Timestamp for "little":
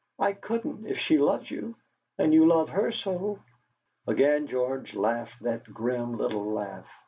6.17-6.51